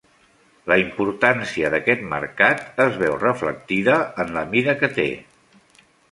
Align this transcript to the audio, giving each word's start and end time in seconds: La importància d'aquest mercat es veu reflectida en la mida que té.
La 0.69 0.75
importància 0.83 1.69
d'aquest 1.73 2.01
mercat 2.13 2.81
es 2.85 2.97
veu 3.01 3.17
reflectida 3.25 3.97
en 4.25 4.33
la 4.39 4.45
mida 4.55 4.75
que 4.81 4.89
té. 4.97 5.07